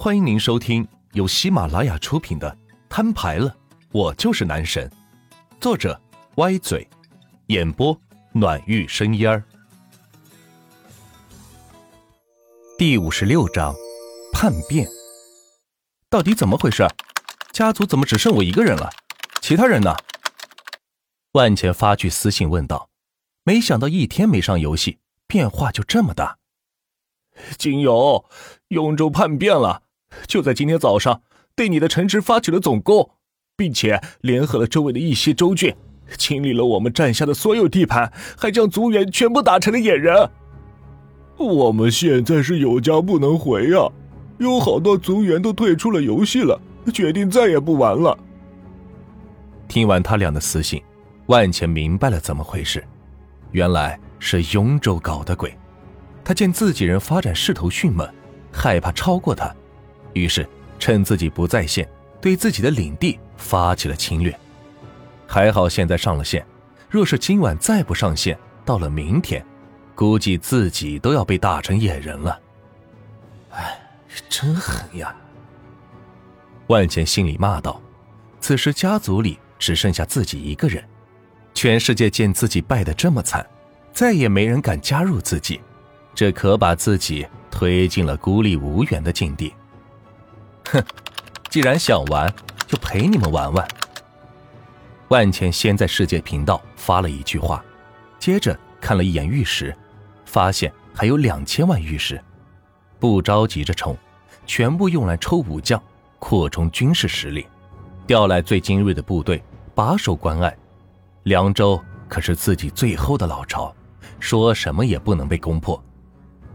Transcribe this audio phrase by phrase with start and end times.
[0.00, 2.48] 欢迎您收听由喜马拉雅出品的
[2.88, 3.52] 《摊牌了，
[3.90, 4.88] 我就是男神》，
[5.60, 6.00] 作者
[6.36, 6.88] 歪嘴，
[7.48, 8.00] 演播
[8.32, 9.42] 暖玉生烟儿。
[12.78, 13.74] 第五十六章，
[14.32, 14.86] 叛变。
[16.08, 16.86] 到底怎么回事？
[17.52, 18.88] 家族怎么只剩我一个人了？
[19.40, 19.96] 其他人呢？
[21.32, 22.88] 万茜发去私信问道。
[23.42, 26.38] 没想到一天没上游戏，变化就这么大。
[27.56, 28.24] 金友，
[28.68, 29.82] 永州叛变了，
[30.26, 31.22] 就在今天早上，
[31.54, 33.10] 对你的城池发起了总攻，
[33.56, 35.74] 并且联合了周围的一些州郡，
[36.16, 40.28] 清理了我们占下的所有地盘，还将族员全部打成了野人。
[41.36, 43.88] 我们现在是有家不能回呀，
[44.38, 46.60] 有好多族员都退出了游戏了，
[46.92, 48.18] 决定再也不玩了。
[49.68, 50.82] 听完他俩的私信，
[51.26, 52.82] 万茜明白了怎么回事。
[53.52, 55.56] 原来是雍州搞的鬼，
[56.24, 58.08] 他见自己人发展势头迅猛，
[58.50, 59.54] 害怕超过他，
[60.12, 60.48] 于是
[60.78, 61.88] 趁自己不在线，
[62.20, 64.36] 对自己的领地发起了侵略。
[65.26, 66.44] 还好现在上了线，
[66.88, 69.44] 若是今晚再不上线，到了明天，
[69.94, 72.40] 估计自己都要被打成野人了。
[73.50, 73.80] 哎，
[74.28, 75.14] 真狠呀！
[76.68, 77.80] 万茜心里骂道。
[78.40, 80.82] 此时家族里只剩下自己一个人。
[81.54, 83.44] 全世界见自己败得这么惨，
[83.92, 85.60] 再也没人敢加入自己，
[86.14, 89.52] 这可把自己推进了孤立无援的境地。
[90.72, 90.82] 哼，
[91.50, 92.32] 既然想玩，
[92.66, 93.66] 就陪你们玩玩。
[95.08, 97.64] 万茜先在世界频道发了一句话，
[98.18, 99.74] 接着看了一眼玉石，
[100.26, 102.22] 发现还有两千万玉石，
[102.98, 103.96] 不着急着冲，
[104.44, 105.82] 全部用来抽武将，
[106.18, 107.46] 扩充军事实力，
[108.06, 109.42] 调来最精锐的部队，
[109.74, 110.54] 把守关隘。
[111.22, 113.74] 凉州可是自己最后的老巢，
[114.20, 115.82] 说什么也不能被攻破。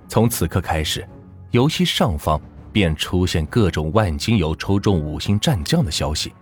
[0.08, 1.08] 从此刻开始，
[1.50, 2.40] 游戏上方
[2.74, 6.34] 便出现各种万金油抽中五星战将的消息，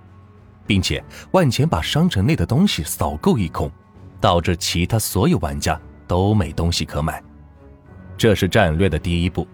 [0.66, 3.70] 并且万钱把商城内的东西扫购一空，
[4.22, 7.22] 导致其他所有玩家都没东西可买。
[8.18, 9.46] 这是战略的第一步。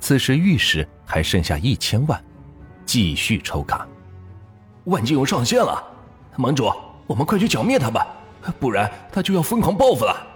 [0.00, 2.22] 此时玉石还剩下一千万，
[2.84, 3.86] 继续抽卡。
[4.84, 5.82] 万金油上线了，
[6.36, 6.70] 盟主，
[7.06, 8.06] 我们快去剿灭他吧！
[8.60, 10.26] 不然他就要疯狂报复了。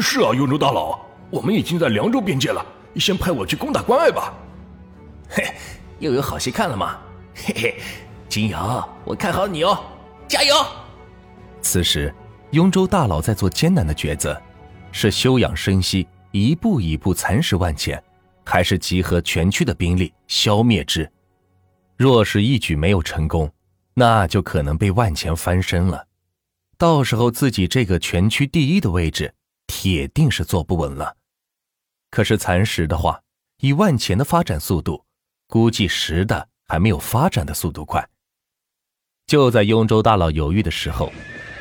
[0.00, 1.00] 是啊，雍州大佬，
[1.30, 2.64] 我们已经在凉州边界了，
[2.96, 4.32] 先派我去攻打关隘吧。
[5.32, 5.44] 嘿，
[5.98, 7.00] 又有好戏看了吗？
[7.34, 7.80] 嘿嘿，
[8.28, 9.82] 金瑶，我看好你哦，
[10.28, 10.54] 加油！
[11.62, 12.14] 此时，
[12.50, 14.40] 雍州大佬在做艰难的抉择：
[14.92, 18.02] 是休养生息，一步一步蚕食万钱，
[18.44, 21.10] 还是集合全区的兵力消灭之？
[21.96, 23.50] 若是一举没有成功，
[23.94, 26.06] 那就可能被万钱翻身了。
[26.76, 29.32] 到时候自己这个全区第一的位置，
[29.66, 31.16] 铁定是坐不稳了。
[32.10, 33.20] 可是蚕食的话，
[33.60, 35.04] 以万钱的发展速度，
[35.52, 38.08] 估计食的还没有发展的速度快。
[39.26, 41.12] 就在雍州大佬犹豫的时候，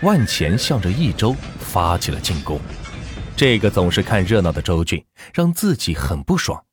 [0.01, 2.57] 万钱向着益州发起了进攻。
[3.35, 6.63] 这个总是看热闹的州郡让自己很不爽，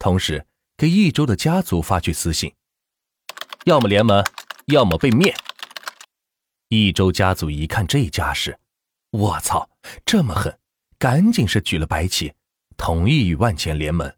[0.00, 0.44] 同时
[0.76, 2.52] 给益州的家族发去私信：
[3.64, 4.24] 要么联盟，
[4.66, 5.32] 要么被灭。
[6.70, 8.58] 益州家族一看这架势，
[9.12, 9.70] 我操，
[10.04, 10.58] 这么狠，
[10.98, 12.34] 赶紧是举了白旗，
[12.76, 14.12] 同意与万钱联盟。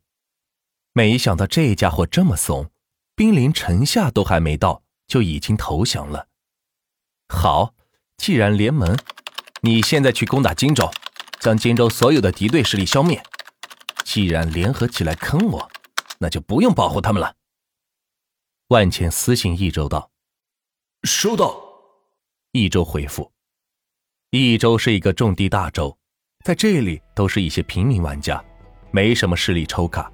[0.93, 2.71] 没想到这家伙这么怂，
[3.15, 6.29] 兵临城下都还没到，就已经投降了。
[7.29, 7.75] 好，
[8.17, 8.99] 既然联盟，
[9.63, 10.91] 你现在去攻打荆州，
[11.39, 13.23] 将荆州所有的敌对势力消灭。
[14.05, 15.71] 既然联合起来坑我，
[16.19, 17.37] 那就不用保护他们了。
[18.69, 20.11] 万钱私信益州道
[21.05, 21.57] ：“收到。”
[22.53, 23.31] 益州回复：
[24.31, 25.97] 益州是一个种地大州，
[26.45, 28.45] 在这里都是一些平民玩家，
[28.91, 30.11] 没什么势力抽卡，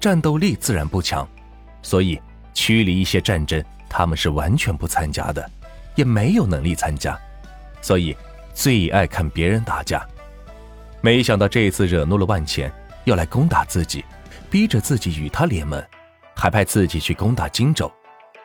[0.00, 1.28] 战斗力自然不强，
[1.82, 2.20] 所以
[2.54, 5.50] 区里一些战争他们是完全不参加的，
[5.94, 7.18] 也没有能力参加，
[7.80, 8.16] 所以
[8.54, 10.06] 最爱看别人打架。
[11.00, 12.72] 没想到这次惹怒了万钱，
[13.04, 14.04] 要来攻打自己，
[14.50, 15.82] 逼着自己与他联盟，
[16.34, 17.90] 还派自己去攻打荆州，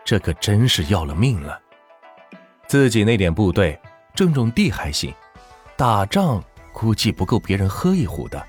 [0.03, 1.59] 这可真是要了命了。
[2.67, 3.79] 自己那点部队，
[4.15, 5.13] 正种地还行，
[5.75, 8.43] 打仗估计不够别人喝一壶的。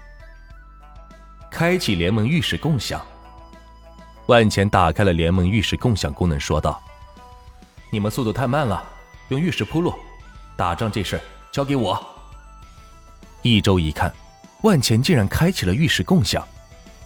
[1.55, 3.01] 开启联盟玉石共享，
[4.27, 6.83] 万钱打开了联盟玉石共享功能，说道
[7.91, 8.83] ：“你们速度太慢了，
[9.29, 9.95] 用玉石铺路，
[10.57, 11.21] 打仗这事
[11.53, 12.05] 交给我。”
[13.43, 14.13] 一周一看，
[14.63, 16.45] 万钱竟然开启了玉石共享，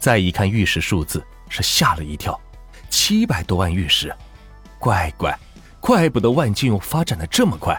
[0.01, 2.41] 再一看玉石数字，是吓了一跳，
[2.89, 4.11] 七百多万玉石，
[4.79, 5.39] 乖乖。
[5.79, 7.79] 怪不得万金又发展的这么快，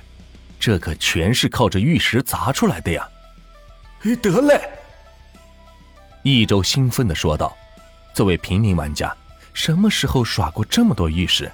[0.60, 3.10] 这可全是靠着玉石砸出来的呀！
[4.04, 4.70] 哎得嘞！
[6.30, 7.58] 益州兴奋的说道
[8.14, 9.16] ：“作为平民玩家，
[9.54, 11.52] 什么时候耍过这么多御史？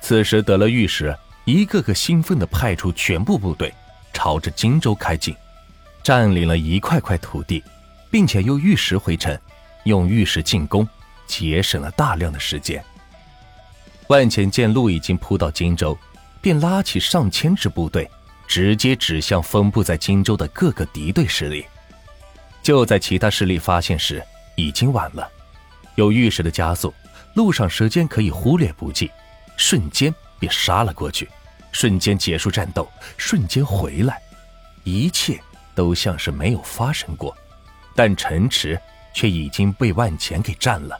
[0.00, 3.74] 此时得了御史，一个个兴奋地派出全部部队，
[4.12, 5.34] 朝着荆州开进，
[6.04, 7.64] 占领了一块块土地，
[8.10, 9.36] 并且又御石回城，
[9.84, 10.86] 用御石进攻，
[11.26, 12.84] 节省了大量的时间。
[14.06, 15.98] 万潜见路已经铺到荆州，
[16.40, 18.08] 便拉起上千支部队，
[18.46, 21.66] 直接指向分布在荆州的各个敌对势力。
[22.66, 24.20] 就在其他势力发现时，
[24.56, 25.30] 已经晚了。
[25.94, 26.92] 有玉石的加速，
[27.34, 29.08] 路上时间可以忽略不计，
[29.56, 31.28] 瞬间便杀了过去，
[31.70, 34.20] 瞬间结束战斗，瞬间回来，
[34.82, 35.40] 一切
[35.76, 37.32] 都像是没有发生过。
[37.94, 38.76] 但城池
[39.14, 40.98] 却已经被万钱给占了。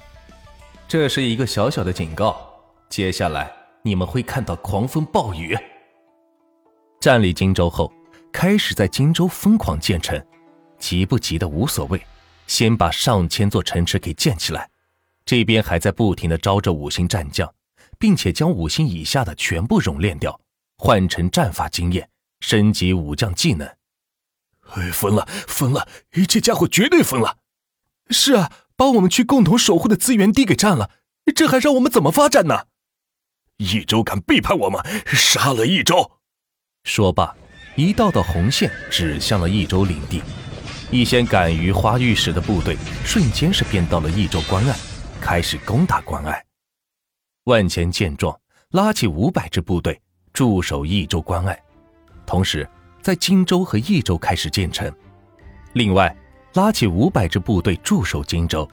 [0.86, 2.48] 这是一个小小的警告，
[2.88, 3.50] 接下来
[3.82, 5.58] 你们会看到狂风暴雨。
[7.00, 7.92] 占领荆州后，
[8.32, 10.24] 开始在荆州疯狂建城。
[10.78, 12.00] 急不急的无所谓，
[12.46, 14.68] 先把上千座城池给建起来。
[15.24, 17.52] 这边还在不停的招着五星战将，
[17.98, 20.40] 并且将五星以下的全部熔炼掉，
[20.78, 22.08] 换成战法经验，
[22.40, 23.66] 升级武将技能。
[24.74, 25.88] 哎，疯了，疯了！
[26.28, 27.38] 这家伙绝对疯了！
[28.10, 30.90] 是啊，把我们去共同守护的资源地给占了，
[31.34, 32.66] 这还让我们怎么发展呢？
[33.58, 36.12] 益州敢背叛我们，杀了益州！
[36.84, 37.34] 说罢，
[37.74, 40.22] 一道道红线指向了益州领地。
[40.90, 44.76] 一些敢于花御史的部队瞬间是变到了益州关隘，
[45.20, 46.44] 开始攻打关隘。
[47.44, 48.38] 万钱见状，
[48.70, 50.00] 拉起五百支部队
[50.32, 51.60] 驻守益州关隘，
[52.24, 52.68] 同时
[53.02, 54.92] 在荆州和益州开始建成。
[55.72, 56.14] 另外，
[56.54, 58.68] 拉起五百支部队驻守荆州，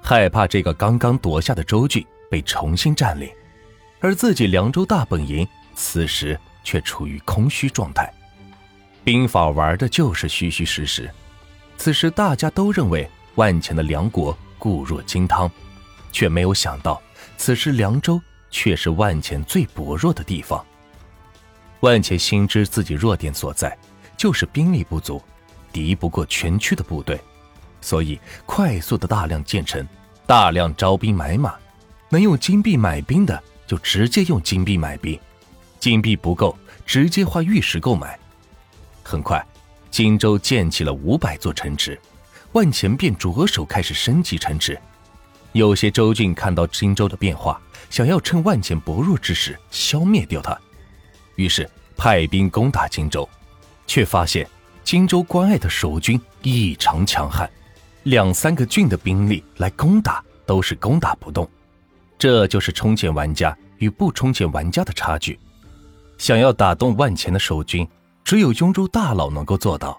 [0.00, 3.28] 害怕这个刚刚夺下的州郡被重新占领，
[3.98, 8.12] 而自己凉州大本营此时却处于空虚状态。
[9.02, 11.10] 兵法玩的就是虚虚实实。
[11.78, 15.48] 此时大家都认为万钱的梁国固若金汤，
[16.10, 17.00] 却没有想到，
[17.36, 18.20] 此时凉州
[18.50, 20.62] 却是万钱最薄弱的地方。
[21.80, 23.78] 万钱心知自己弱点所在，
[24.16, 25.22] 就是兵力不足，
[25.72, 27.18] 敌不过全区的部队，
[27.80, 29.86] 所以快速的大量建成，
[30.26, 31.54] 大量招兵买马，
[32.08, 35.18] 能用金币买兵的就直接用金币买兵，
[35.78, 38.18] 金币不够直接花玉石购买。
[39.04, 39.42] 很快。
[39.90, 41.98] 荆州建起了五百座城池，
[42.52, 44.78] 万钱便着手开始升级城池。
[45.52, 50.56] 有些州郡看到荆州的变化，想要趁万钱薄弱之时消灭掉他，
[51.36, 53.28] 于是派兵攻打荆州，
[53.86, 54.46] 却发现
[54.84, 57.50] 荆州关隘的守军异常强悍，
[58.04, 61.48] 两三个郡的兵力来攻打都是攻打不动。
[62.18, 65.38] 这就是充钱玩家与不充钱玩家的差距。
[66.18, 67.88] 想要打动万钱的守军。
[68.28, 69.98] 只有雍州大佬能够做到，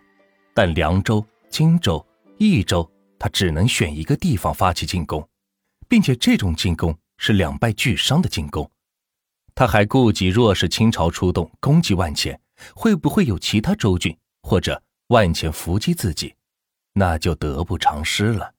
[0.53, 2.05] 但凉州、荆州、
[2.37, 2.87] 益州，
[3.17, 5.27] 他只能选一个地方发起进攻，
[5.87, 8.69] 并且这种进攻是两败俱伤的进攻。
[9.55, 12.39] 他还顾及，若是清朝出动攻击万钱，
[12.75, 16.35] 会不会有其他州郡或者万钱伏击自己，
[16.93, 18.53] 那就得不偿失了。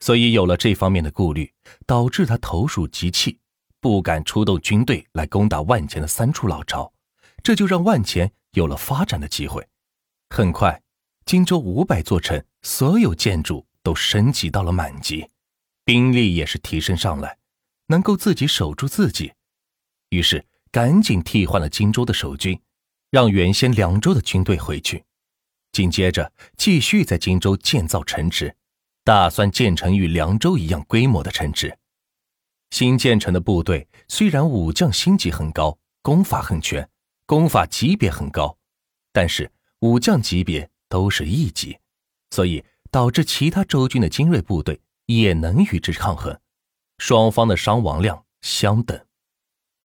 [0.00, 1.50] 所以有了这方面的顾虑，
[1.86, 3.38] 导致他投鼠忌器，
[3.80, 6.92] 不敢出动军队来攻打万钱的三处老巢，
[7.42, 8.30] 这就让万钱。
[8.54, 9.66] 有了发展的机会，
[10.30, 10.82] 很快，
[11.26, 15.28] 荆州五百座城所有建筑都升级到了满级，
[15.84, 17.36] 兵力也是提升上来，
[17.88, 19.32] 能够自己守住自己。
[20.10, 22.60] 于是，赶紧替换了荆州的守军，
[23.10, 25.04] 让原先凉州的军队回去。
[25.72, 28.54] 紧接着，继续在荆州建造城池，
[29.02, 31.76] 打算建成与凉州一样规模的城池。
[32.70, 36.88] 新建成的部队虽然武将星级很高，功法很全。
[37.26, 38.58] 功法级别很高，
[39.12, 39.50] 但是
[39.80, 41.78] 武将级别都是一级，
[42.30, 46.38] 所以导致其他周军的精锐部队也能与之抗衡，
[46.98, 49.06] 双方的伤亡量相等。